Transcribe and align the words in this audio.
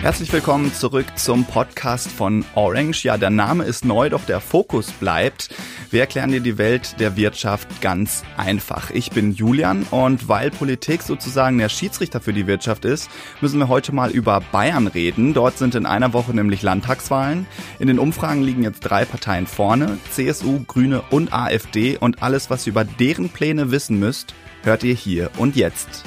Herzlich 0.00 0.32
willkommen 0.32 0.72
zurück 0.72 1.06
zum 1.16 1.44
Podcast 1.44 2.08
von 2.08 2.44
Orange. 2.54 3.02
Ja, 3.02 3.18
der 3.18 3.30
Name 3.30 3.64
ist 3.64 3.84
neu, 3.84 4.08
doch 4.08 4.24
der 4.24 4.40
Fokus 4.40 4.92
bleibt. 4.92 5.50
Wir 5.90 6.02
erklären 6.02 6.30
dir 6.30 6.40
die 6.40 6.56
Welt 6.56 7.00
der 7.00 7.16
Wirtschaft 7.16 7.80
ganz 7.80 8.22
einfach. 8.36 8.92
Ich 8.92 9.10
bin 9.10 9.32
Julian 9.32 9.82
und 9.90 10.28
weil 10.28 10.52
Politik 10.52 11.02
sozusagen 11.02 11.58
der 11.58 11.68
Schiedsrichter 11.68 12.20
für 12.20 12.32
die 12.32 12.46
Wirtschaft 12.46 12.84
ist, 12.84 13.10
müssen 13.40 13.58
wir 13.58 13.66
heute 13.66 13.92
mal 13.92 14.12
über 14.12 14.40
Bayern 14.52 14.86
reden. 14.86 15.34
Dort 15.34 15.58
sind 15.58 15.74
in 15.74 15.84
einer 15.84 16.12
Woche 16.12 16.32
nämlich 16.32 16.62
Landtagswahlen. 16.62 17.48
In 17.80 17.88
den 17.88 17.98
Umfragen 17.98 18.44
liegen 18.44 18.62
jetzt 18.62 18.80
drei 18.80 19.04
Parteien 19.04 19.48
vorne, 19.48 19.98
CSU, 20.12 20.60
Grüne 20.68 21.02
und 21.10 21.32
AfD 21.32 21.98
und 21.98 22.22
alles, 22.22 22.50
was 22.50 22.68
ihr 22.68 22.70
über 22.70 22.84
deren 22.84 23.30
Pläne 23.30 23.72
wissen 23.72 23.98
müsst, 23.98 24.32
hört 24.62 24.84
ihr 24.84 24.94
hier 24.94 25.32
und 25.38 25.56
jetzt. 25.56 26.04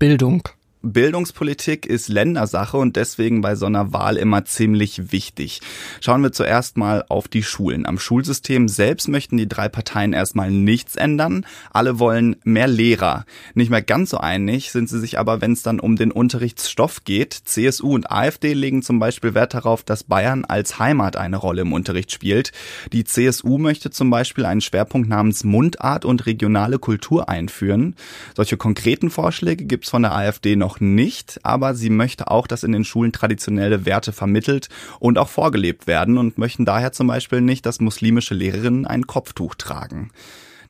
Bildung. 0.00 0.40
Bildungspolitik 0.82 1.84
ist 1.84 2.08
Ländersache 2.08 2.78
und 2.78 2.96
deswegen 2.96 3.42
bei 3.42 3.54
so 3.54 3.66
einer 3.66 3.92
Wahl 3.92 4.16
immer 4.16 4.46
ziemlich 4.46 5.12
wichtig. 5.12 5.60
Schauen 6.00 6.22
wir 6.22 6.32
zuerst 6.32 6.78
mal 6.78 7.04
auf 7.08 7.28
die 7.28 7.42
Schulen. 7.42 7.84
Am 7.84 7.98
Schulsystem 7.98 8.66
selbst 8.66 9.06
möchten 9.08 9.36
die 9.36 9.48
drei 9.48 9.68
Parteien 9.68 10.14
erstmal 10.14 10.50
nichts 10.50 10.96
ändern. 10.96 11.44
Alle 11.70 11.98
wollen 11.98 12.36
mehr 12.44 12.66
Lehrer. 12.66 13.26
Nicht 13.52 13.70
mehr 13.70 13.82
ganz 13.82 14.10
so 14.10 14.18
einig 14.18 14.72
sind 14.72 14.88
sie 14.88 14.98
sich 14.98 15.18
aber, 15.18 15.42
wenn 15.42 15.52
es 15.52 15.62
dann 15.62 15.80
um 15.80 15.96
den 15.96 16.12
Unterrichtsstoff 16.12 17.04
geht. 17.04 17.34
CSU 17.34 17.94
und 17.94 18.10
AfD 18.10 18.54
legen 18.54 18.82
zum 18.82 18.98
Beispiel 18.98 19.34
Wert 19.34 19.52
darauf, 19.52 19.82
dass 19.82 20.04
Bayern 20.04 20.46
als 20.46 20.78
Heimat 20.78 21.16
eine 21.16 21.36
Rolle 21.36 21.62
im 21.62 21.74
Unterricht 21.74 22.10
spielt. 22.10 22.52
Die 22.94 23.04
CSU 23.04 23.58
möchte 23.58 23.90
zum 23.90 24.08
Beispiel 24.08 24.46
einen 24.46 24.62
Schwerpunkt 24.62 25.10
namens 25.10 25.44
Mundart 25.44 26.06
und 26.06 26.24
regionale 26.24 26.78
Kultur 26.78 27.28
einführen. 27.28 27.96
Solche 28.34 28.56
konkreten 28.56 29.10
Vorschläge 29.10 29.66
gibt's 29.66 29.90
von 29.90 30.02
der 30.02 30.14
AfD 30.14 30.56
noch 30.56 30.69
noch 30.70 30.80
nicht, 30.80 31.40
aber 31.42 31.74
sie 31.74 31.90
möchte 31.90 32.30
auch, 32.30 32.46
dass 32.46 32.62
in 32.62 32.72
den 32.72 32.84
Schulen 32.84 33.12
traditionelle 33.12 33.86
Werte 33.86 34.12
vermittelt 34.12 34.68
und 35.00 35.18
auch 35.18 35.28
vorgelebt 35.28 35.86
werden 35.88 36.16
und 36.16 36.38
möchten 36.38 36.64
daher 36.64 36.92
zum 36.92 37.08
Beispiel 37.08 37.40
nicht, 37.40 37.66
dass 37.66 37.80
muslimische 37.80 38.34
Lehrerinnen 38.34 38.86
ein 38.86 39.06
Kopftuch 39.06 39.56
tragen. 39.56 40.10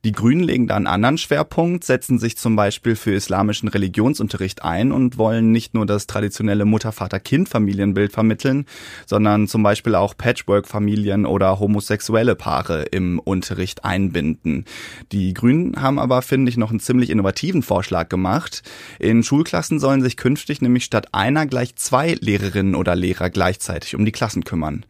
Die 0.02 0.12
Grünen 0.12 0.42
legen 0.42 0.66
da 0.66 0.76
einen 0.76 0.86
anderen 0.86 1.18
Schwerpunkt, 1.18 1.84
setzen 1.84 2.18
sich 2.18 2.38
zum 2.38 2.56
Beispiel 2.56 2.96
für 2.96 3.12
islamischen 3.12 3.68
Religionsunterricht 3.68 4.62
ein 4.64 4.92
und 4.92 5.18
wollen 5.18 5.52
nicht 5.52 5.74
nur 5.74 5.84
das 5.84 6.06
traditionelle 6.06 6.64
Mutter-Vater-Kind-Familienbild 6.64 8.10
vermitteln, 8.10 8.64
sondern 9.04 9.46
zum 9.46 9.62
Beispiel 9.62 9.94
auch 9.94 10.16
Patchwork-Familien 10.16 11.26
oder 11.26 11.60
homosexuelle 11.60 12.34
Paare 12.34 12.84
im 12.84 13.18
Unterricht 13.18 13.84
einbinden. 13.84 14.64
Die 15.12 15.34
Grünen 15.34 15.82
haben 15.82 15.98
aber, 15.98 16.22
finde 16.22 16.48
ich, 16.48 16.56
noch 16.56 16.70
einen 16.70 16.80
ziemlich 16.80 17.10
innovativen 17.10 17.62
Vorschlag 17.62 18.08
gemacht. 18.08 18.62
In 18.98 19.22
Schulklassen 19.22 19.78
sollen 19.78 20.00
sich 20.00 20.16
künftig 20.16 20.62
nämlich 20.62 20.84
statt 20.84 21.08
einer 21.12 21.44
gleich 21.44 21.76
zwei 21.76 22.16
Lehrerinnen 22.18 22.74
oder 22.74 22.96
Lehrer 22.96 23.28
gleichzeitig 23.28 23.94
um 23.94 24.06
die 24.06 24.12
Klassen 24.12 24.44
kümmern. 24.44 24.86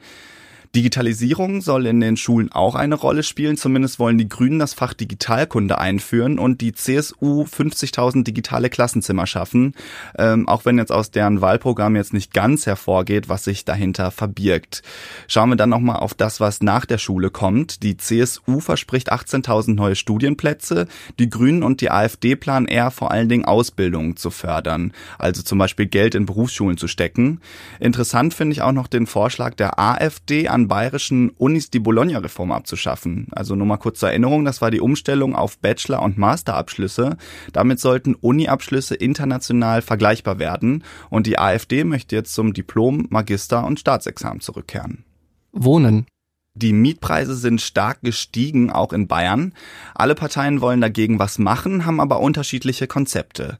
Digitalisierung 0.76 1.62
soll 1.62 1.86
in 1.86 1.98
den 1.98 2.16
Schulen 2.16 2.52
auch 2.52 2.76
eine 2.76 2.94
Rolle 2.94 3.24
spielen. 3.24 3.56
Zumindest 3.56 3.98
wollen 3.98 4.18
die 4.18 4.28
Grünen 4.28 4.60
das 4.60 4.72
Fach 4.72 4.94
Digitalkunde 4.94 5.78
einführen 5.78 6.38
und 6.38 6.60
die 6.60 6.72
CSU 6.72 7.42
50.000 7.42 8.22
digitale 8.22 8.70
Klassenzimmer 8.70 9.26
schaffen. 9.26 9.74
Ähm, 10.16 10.48
auch 10.48 10.64
wenn 10.64 10.78
jetzt 10.78 10.92
aus 10.92 11.10
deren 11.10 11.40
Wahlprogramm 11.40 11.96
jetzt 11.96 12.12
nicht 12.12 12.32
ganz 12.32 12.66
hervorgeht, 12.66 13.28
was 13.28 13.42
sich 13.42 13.64
dahinter 13.64 14.12
verbirgt. 14.12 14.82
Schauen 15.26 15.48
wir 15.48 15.56
dann 15.56 15.70
nochmal 15.70 15.96
auf 15.96 16.14
das, 16.14 16.38
was 16.38 16.62
nach 16.62 16.86
der 16.86 16.98
Schule 16.98 17.30
kommt. 17.30 17.82
Die 17.82 17.96
CSU 17.96 18.60
verspricht 18.60 19.12
18.000 19.12 19.74
neue 19.74 19.96
Studienplätze. 19.96 20.86
Die 21.18 21.28
Grünen 21.28 21.64
und 21.64 21.80
die 21.80 21.90
AfD 21.90 22.36
planen 22.36 22.66
eher 22.66 22.92
vor 22.92 23.10
allen 23.10 23.28
Dingen 23.28 23.44
Ausbildung 23.44 24.16
zu 24.16 24.30
fördern. 24.30 24.92
Also 25.18 25.42
zum 25.42 25.58
Beispiel 25.58 25.86
Geld 25.86 26.14
in 26.14 26.26
Berufsschulen 26.26 26.76
zu 26.76 26.86
stecken. 26.86 27.40
Interessant 27.80 28.34
finde 28.34 28.52
ich 28.52 28.62
auch 28.62 28.70
noch 28.70 28.86
den 28.86 29.08
Vorschlag 29.08 29.54
der 29.54 29.80
AfD 29.80 30.46
an 30.46 30.59
an 30.60 30.68
bayerischen 30.68 31.30
Unis 31.30 31.70
die 31.70 31.78
Bologna-Reform 31.78 32.52
abzuschaffen. 32.52 33.28
Also 33.32 33.54
nur 33.54 33.66
mal 33.66 33.78
kurz 33.78 34.00
zur 34.00 34.10
Erinnerung, 34.10 34.44
das 34.44 34.60
war 34.60 34.70
die 34.70 34.80
Umstellung 34.80 35.34
auf 35.34 35.58
Bachelor- 35.58 36.02
und 36.02 36.18
Masterabschlüsse. 36.18 37.16
Damit 37.52 37.80
sollten 37.80 38.14
Uni-Abschlüsse 38.14 38.94
international 38.94 39.80
vergleichbar 39.82 40.38
werden 40.38 40.84
und 41.08 41.26
die 41.26 41.38
AfD 41.38 41.84
möchte 41.84 42.16
jetzt 42.16 42.34
zum 42.34 42.52
Diplom, 42.52 43.06
Magister- 43.08 43.64
und 43.64 43.80
Staatsexamen 43.80 44.40
zurückkehren. 44.40 45.04
Wohnen. 45.52 46.06
Die 46.54 46.72
Mietpreise 46.72 47.36
sind 47.36 47.60
stark 47.60 48.02
gestiegen, 48.02 48.70
auch 48.70 48.92
in 48.92 49.06
Bayern. 49.06 49.54
Alle 49.94 50.14
Parteien 50.14 50.60
wollen 50.60 50.80
dagegen 50.80 51.18
was 51.18 51.38
machen, 51.38 51.86
haben 51.86 52.00
aber 52.00 52.20
unterschiedliche 52.20 52.86
Konzepte. 52.86 53.56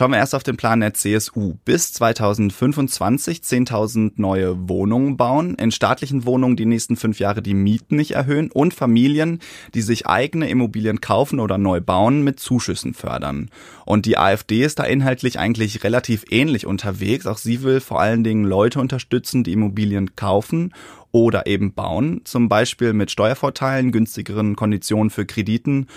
Schauen 0.00 0.12
wir 0.12 0.16
erst 0.16 0.34
auf 0.34 0.42
den 0.42 0.56
Plan 0.56 0.80
der 0.80 0.94
CSU. 0.94 1.56
Bis 1.66 1.92
2025 1.92 3.40
10.000 3.40 4.12
neue 4.16 4.66
Wohnungen 4.66 5.18
bauen, 5.18 5.56
in 5.56 5.72
staatlichen 5.72 6.24
Wohnungen 6.24 6.56
die 6.56 6.64
nächsten 6.64 6.96
fünf 6.96 7.18
Jahre 7.20 7.42
die 7.42 7.52
Mieten 7.52 7.96
nicht 7.96 8.12
erhöhen 8.12 8.50
und 8.50 8.72
Familien, 8.72 9.40
die 9.74 9.82
sich 9.82 10.06
eigene 10.06 10.48
Immobilien 10.48 11.02
kaufen 11.02 11.38
oder 11.38 11.58
neu 11.58 11.82
bauen, 11.82 12.22
mit 12.22 12.40
Zuschüssen 12.40 12.94
fördern. 12.94 13.50
Und 13.84 14.06
die 14.06 14.16
AfD 14.16 14.62
ist 14.62 14.78
da 14.78 14.84
inhaltlich 14.84 15.38
eigentlich 15.38 15.84
relativ 15.84 16.24
ähnlich 16.30 16.64
unterwegs. 16.64 17.26
Auch 17.26 17.36
sie 17.36 17.62
will 17.62 17.80
vor 17.80 18.00
allen 18.00 18.24
Dingen 18.24 18.46
Leute 18.46 18.80
unterstützen, 18.80 19.44
die 19.44 19.52
Immobilien 19.52 20.16
kaufen 20.16 20.72
oder 21.12 21.46
eben 21.46 21.74
bauen, 21.74 22.22
zum 22.24 22.48
Beispiel 22.48 22.94
mit 22.94 23.10
Steuervorteilen, 23.10 23.92
günstigeren 23.92 24.56
Konditionen 24.56 25.10
für 25.10 25.26
Krediten 25.26 25.88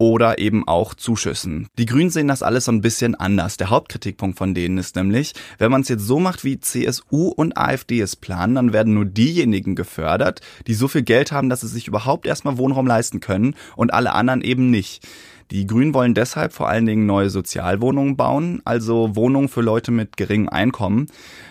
oder 0.00 0.38
eben 0.38 0.66
auch 0.66 0.94
Zuschüssen. 0.94 1.68
Die 1.78 1.84
Grünen 1.84 2.08
sehen 2.08 2.26
das 2.26 2.42
alles 2.42 2.64
so 2.64 2.72
ein 2.72 2.80
bisschen 2.80 3.14
anders. 3.14 3.58
Der 3.58 3.68
Hauptkritikpunkt 3.68 4.38
von 4.38 4.54
denen 4.54 4.78
ist 4.78 4.96
nämlich, 4.96 5.34
wenn 5.58 5.70
man 5.70 5.82
es 5.82 5.88
jetzt 5.88 6.06
so 6.06 6.18
macht, 6.18 6.42
wie 6.42 6.58
CSU 6.58 7.28
und 7.28 7.58
AfD 7.58 8.00
es 8.00 8.16
planen, 8.16 8.54
dann 8.54 8.72
werden 8.72 8.94
nur 8.94 9.04
diejenigen 9.04 9.74
gefördert, 9.74 10.40
die 10.66 10.74
so 10.74 10.88
viel 10.88 11.02
Geld 11.02 11.32
haben, 11.32 11.50
dass 11.50 11.60
sie 11.60 11.68
sich 11.68 11.86
überhaupt 11.86 12.26
erstmal 12.26 12.56
Wohnraum 12.56 12.86
leisten 12.86 13.20
können 13.20 13.54
und 13.76 13.92
alle 13.92 14.12
anderen 14.12 14.40
eben 14.40 14.70
nicht. 14.70 15.06
Die 15.50 15.66
Grünen 15.66 15.94
wollen 15.94 16.14
deshalb 16.14 16.52
vor 16.52 16.68
allen 16.68 16.86
Dingen 16.86 17.06
neue 17.06 17.28
Sozialwohnungen 17.28 18.16
bauen, 18.16 18.62
also 18.64 19.16
Wohnungen 19.16 19.48
für 19.48 19.62
Leute 19.62 19.90
mit 19.90 20.16
geringem 20.16 20.48
Einkommen. 20.48 21.08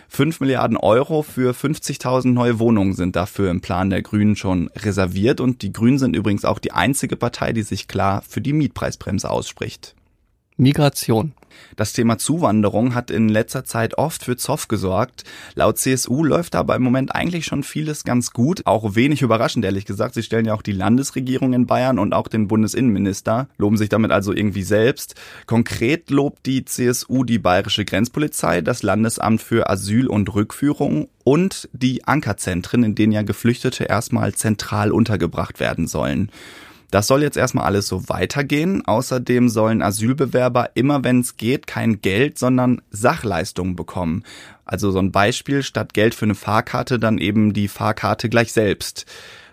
5 0.07 0.39
Milliarden 0.39 0.77
Euro 0.77 1.21
für 1.21 1.51
50.000 1.51 2.29
neue 2.29 2.59
Wohnungen 2.59 2.93
sind 2.93 3.15
dafür 3.15 3.51
im 3.51 3.59
Plan 3.59 3.89
der 3.89 4.01
Grünen 4.01 4.37
schon 4.37 4.69
reserviert 4.75 5.41
und 5.41 5.61
die 5.61 5.73
Grünen 5.73 5.99
sind 5.99 6.15
übrigens 6.15 6.45
auch 6.45 6.59
die 6.59 6.71
einzige 6.71 7.17
Partei, 7.17 7.51
die 7.51 7.63
sich 7.63 7.87
klar 7.89 8.23
für 8.27 8.39
die 8.39 8.53
Mietpreisbremse 8.53 9.29
ausspricht. 9.29 9.95
Migration. 10.55 11.33
Das 11.75 11.93
Thema 11.93 12.17
Zuwanderung 12.17 12.95
hat 12.95 13.11
in 13.11 13.29
letzter 13.29 13.65
Zeit 13.65 13.97
oft 13.97 14.25
für 14.25 14.37
Zoff 14.37 14.67
gesorgt. 14.67 15.23
Laut 15.55 15.77
CSU 15.77 16.23
läuft 16.23 16.55
aber 16.55 16.75
im 16.75 16.83
Moment 16.83 17.15
eigentlich 17.15 17.45
schon 17.45 17.63
vieles 17.63 18.03
ganz 18.03 18.31
gut. 18.31 18.65
Auch 18.65 18.95
wenig 18.95 19.21
überraschend, 19.21 19.65
ehrlich 19.65 19.85
gesagt. 19.85 20.15
Sie 20.15 20.23
stellen 20.23 20.45
ja 20.45 20.53
auch 20.53 20.61
die 20.61 20.71
Landesregierung 20.71 21.53
in 21.53 21.67
Bayern 21.67 21.99
und 21.99 22.13
auch 22.13 22.27
den 22.27 22.47
Bundesinnenminister, 22.47 23.47
loben 23.57 23.77
sich 23.77 23.89
damit 23.89 24.11
also 24.11 24.33
irgendwie 24.33 24.63
selbst. 24.63 25.15
Konkret 25.45 26.09
lobt 26.09 26.45
die 26.45 26.65
CSU 26.65 27.23
die 27.23 27.39
bayerische 27.39 27.85
Grenzpolizei, 27.85 28.61
das 28.61 28.83
Landesamt 28.83 29.41
für 29.41 29.69
Asyl 29.69 30.07
und 30.07 30.33
Rückführung 30.33 31.09
und 31.23 31.69
die 31.73 32.05
Ankerzentren, 32.05 32.83
in 32.83 32.95
denen 32.95 33.13
ja 33.13 33.21
Geflüchtete 33.21 33.83
erstmal 33.83 34.33
zentral 34.33 34.91
untergebracht 34.91 35.59
werden 35.59 35.87
sollen. 35.87 36.31
Das 36.91 37.07
soll 37.07 37.21
jetzt 37.21 37.37
erstmal 37.37 37.65
alles 37.65 37.87
so 37.87 38.09
weitergehen. 38.09 38.85
Außerdem 38.85 39.49
sollen 39.49 39.81
Asylbewerber 39.81 40.71
immer, 40.73 41.03
wenn 41.03 41.19
es 41.19 41.37
geht, 41.37 41.67
kein 41.67 42.01
Geld, 42.01 42.39
sondern 42.39 42.81
Sachleistungen 42.89 43.75
bekommen. 43.75 44.23
Also 44.65 44.91
so 44.91 44.99
ein 44.99 45.11
Beispiel, 45.11 45.63
statt 45.63 45.93
Geld 45.93 46.15
für 46.15 46.25
eine 46.25 46.35
Fahrkarte 46.35 46.99
dann 46.99 47.17
eben 47.17 47.53
die 47.53 47.67
Fahrkarte 47.67 48.29
gleich 48.29 48.53
selbst. 48.53 49.05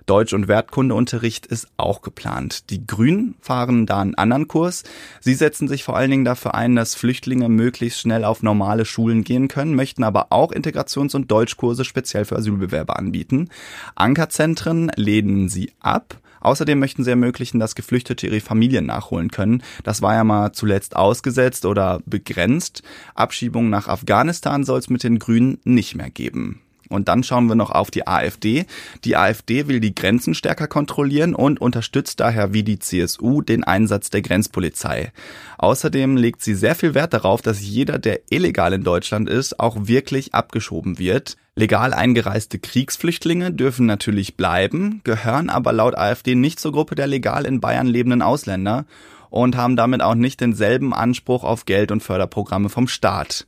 Deutsch- 0.07 0.35
und 0.35 0.47
Wertkundeunterricht 0.47 1.47
ist 1.47 1.67
auch 1.77 2.01
geplant. 2.01 2.71
Die 2.71 2.87
Grünen 2.87 3.35
fahren 3.41 3.87
da 3.87 4.01
einen 4.01 4.15
anderen 4.15 4.47
Kurs. 4.47 4.85
Sie 5.21 5.35
setzen 5.35 5.67
sich 5.67 5.83
vor 5.83 5.97
allen 5.97 6.13
Dingen 6.13 6.25
dafür 6.25 6.55
ein, 6.55 6.77
dass 6.77 6.95
Flüchtlinge 6.95 7.49
möglichst 7.49 8.01
schnell 8.01 8.25
auf 8.25 8.43
normale 8.43 8.85
Schulen 8.85 9.25
gehen 9.25 9.49
können, 9.49 9.75
möchten 9.75 10.05
aber 10.05 10.29
auch 10.31 10.53
Integrations- 10.53 11.17
und 11.17 11.31
Deutschkurse 11.31 11.85
speziell 11.85 12.25
für 12.25 12.37
Asylbewerber 12.37 12.97
anbieten. 12.97 13.51
Ankerzentren 13.97 14.93
lehnen 14.95 15.49
sie 15.49 15.73
ab. 15.81 16.21
Außerdem 16.47 16.79
möchten 16.79 17.03
sie 17.03 17.11
ermöglichen, 17.11 17.59
dass 17.59 17.75
Geflüchtete 17.75 18.29
ihre 18.29 18.39
Familien 18.39 18.87
nachholen 18.87 19.33
können. 19.33 19.65
Das 19.83 20.01
war 20.01 20.15
ja 20.15 20.23
mal 20.23 20.53
zuletzt 20.53 20.95
ausgesetzt 20.95 21.67
oder 21.67 22.01
begrenzt. 22.07 22.85
Abschiebungen 23.17 23.69
nach 23.69 23.89
Afghanistan 23.89 24.63
soll 24.63 24.79
es 24.79 24.89
mit 24.89 25.03
den 25.03 25.19
Grünen 25.19 25.59
nicht 25.65 25.97
mehr 25.97 26.09
geben. 26.09 26.61
Und 26.89 27.09
dann 27.09 27.25
schauen 27.25 27.49
wir 27.49 27.57
noch 27.57 27.73
auf 27.73 27.91
die 27.91 28.07
AfD. 28.07 28.65
Die 29.05 29.17
AfD 29.17 29.67
will 29.67 29.81
die 29.81 29.97
Grenzen 29.97 30.35
stärker 30.35 30.69
kontrollieren 30.69 31.35
und 31.35 31.61
unterstützt 31.61 32.21
daher 32.21 32.53
wie 32.53 32.63
die 32.63 32.79
CSU 32.79 33.43
den 33.43 33.65
Einsatz 33.65 34.11
der 34.11 34.23
Grenzpolizei. 34.23 35.11
Außerdem 35.59 36.17
legt 36.17 36.43
sie 36.43 36.55
sehr 36.55 36.77
viel 36.77 36.95
Wert 36.95 37.13
darauf, 37.13 37.43
dass 37.43 37.61
jeder, 37.61 37.99
der 37.99 38.21
illegal 38.31 38.73
in 38.73 38.85
Deutschland 38.85 39.29
ist, 39.29 39.59
auch 39.59 39.89
wirklich 39.89 40.33
abgeschoben 40.33 41.01
wird. 41.01 41.37
Legal 41.59 41.95
eingereiste 41.95 42.59
Kriegsflüchtlinge 42.59 43.51
dürfen 43.51 43.87
natürlich 43.87 44.37
bleiben, 44.37 45.01
gehören 45.05 45.49
aber 45.49 45.73
laut 45.73 45.97
AfD 45.97 46.35
nicht 46.35 46.61
zur 46.61 46.73
Gruppe 46.73 46.97
der 46.97 47.07
legal 47.07 47.47
in 47.47 47.61
Bayern 47.61 47.87
lebenden 47.87 48.21
Ausländer 48.21 48.85
und 49.31 49.57
haben 49.57 49.75
damit 49.75 50.03
auch 50.03 50.15
nicht 50.15 50.43
denselben 50.43 50.93
Anspruch 50.93 51.45
auf 51.45 51.65
Geld 51.65 51.93
und 51.93 52.03
Förderprogramme 52.03 52.69
vom 52.69 52.89
Staat. 52.89 53.47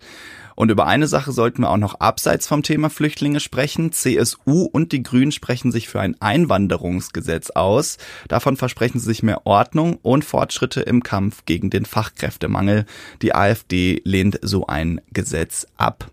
Und 0.55 0.71
über 0.71 0.87
eine 0.87 1.07
Sache 1.07 1.33
sollten 1.33 1.63
wir 1.63 1.71
auch 1.71 1.77
noch 1.77 2.01
abseits 2.01 2.47
vom 2.47 2.63
Thema 2.63 2.89
Flüchtlinge 2.89 3.41
sprechen. 3.41 3.93
CSU 3.93 4.63
und 4.63 4.93
die 4.93 5.03
Grünen 5.03 5.31
sprechen 5.31 5.71
sich 5.71 5.87
für 5.89 6.01
ein 6.01 6.17
Einwanderungsgesetz 6.19 7.51
aus. 7.51 7.99
Davon 8.27 8.57
versprechen 8.57 9.01
sie 9.01 9.07
sich 9.07 9.23
mehr 9.23 9.47
Ordnung 9.47 9.99
und 10.01 10.25
Fortschritte 10.25 10.81
im 10.81 11.03
Kampf 11.03 11.45
gegen 11.45 11.69
den 11.69 11.85
Fachkräftemangel. 11.85 12.87
Die 13.21 13.35
AfD 13.35 14.01
lehnt 14.05 14.41
so 14.43 14.67
ein 14.67 15.03
Gesetz 15.13 15.67
ab. 15.77 16.11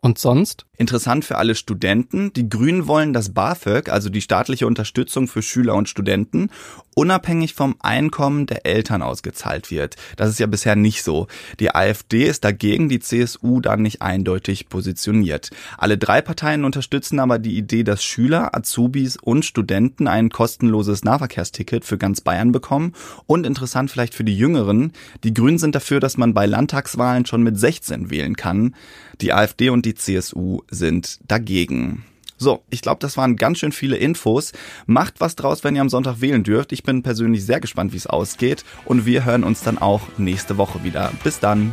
Und 0.00 0.18
sonst? 0.18 0.64
Interessant 0.76 1.24
für 1.24 1.38
alle 1.38 1.56
Studenten. 1.56 2.32
Die 2.32 2.48
Grünen 2.48 2.86
wollen, 2.86 3.12
dass 3.12 3.34
BAföG, 3.34 3.88
also 3.88 4.10
die 4.10 4.20
staatliche 4.20 4.68
Unterstützung 4.68 5.26
für 5.26 5.42
Schüler 5.42 5.74
und 5.74 5.88
Studenten, 5.88 6.50
unabhängig 6.94 7.54
vom 7.54 7.74
Einkommen 7.80 8.46
der 8.46 8.64
Eltern 8.64 9.02
ausgezahlt 9.02 9.72
wird. 9.72 9.96
Das 10.14 10.30
ist 10.30 10.38
ja 10.38 10.46
bisher 10.46 10.76
nicht 10.76 11.02
so. 11.02 11.26
Die 11.58 11.74
AfD 11.74 12.26
ist 12.26 12.44
dagegen, 12.44 12.88
die 12.88 13.00
CSU 13.00 13.60
dann 13.60 13.82
nicht 13.82 14.00
eindeutig 14.00 14.68
positioniert. 14.68 15.50
Alle 15.76 15.98
drei 15.98 16.20
Parteien 16.20 16.64
unterstützen 16.64 17.18
aber 17.18 17.40
die 17.40 17.56
Idee, 17.56 17.82
dass 17.82 18.04
Schüler, 18.04 18.54
Azubis 18.54 19.16
und 19.16 19.44
Studenten 19.44 20.06
ein 20.06 20.30
kostenloses 20.30 21.02
Nahverkehrsticket 21.02 21.84
für 21.84 21.98
ganz 21.98 22.20
Bayern 22.20 22.52
bekommen. 22.52 22.92
Und 23.26 23.46
interessant 23.46 23.90
vielleicht 23.90 24.14
für 24.14 24.24
die 24.24 24.36
Jüngeren, 24.36 24.92
die 25.24 25.34
Grünen 25.34 25.58
sind 25.58 25.74
dafür, 25.74 25.98
dass 25.98 26.16
man 26.16 26.34
bei 26.34 26.46
Landtagswahlen 26.46 27.26
schon 27.26 27.42
mit 27.42 27.58
16 27.58 28.10
wählen 28.10 28.36
kann. 28.36 28.76
Die 29.20 29.32
AfD 29.32 29.70
und 29.70 29.87
die 29.88 29.94
CSU 29.94 30.60
sind 30.70 31.18
dagegen. 31.26 32.04
So, 32.36 32.62
ich 32.70 32.82
glaube, 32.82 33.00
das 33.00 33.16
waren 33.16 33.34
ganz 33.36 33.58
schön 33.58 33.72
viele 33.72 33.96
Infos. 33.96 34.52
Macht 34.86 35.20
was 35.20 35.34
draus, 35.34 35.64
wenn 35.64 35.74
ihr 35.74 35.80
am 35.80 35.88
Sonntag 35.88 36.20
wählen 36.20 36.44
dürft. 36.44 36.72
Ich 36.72 36.84
bin 36.84 37.02
persönlich 37.02 37.44
sehr 37.44 37.58
gespannt, 37.58 37.92
wie 37.92 37.96
es 37.96 38.06
ausgeht. 38.06 38.64
Und 38.84 39.06
wir 39.06 39.24
hören 39.24 39.42
uns 39.42 39.62
dann 39.62 39.78
auch 39.78 40.02
nächste 40.18 40.56
Woche 40.56 40.84
wieder. 40.84 41.12
Bis 41.24 41.40
dann. 41.40 41.72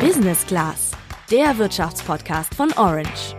Business 0.00 0.46
Class, 0.46 0.92
der 1.30 1.58
Wirtschaftspodcast 1.58 2.54
von 2.54 2.72
Orange. 2.74 3.35